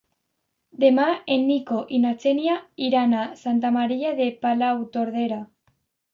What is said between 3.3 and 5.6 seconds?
Santa Maria de Palautordera.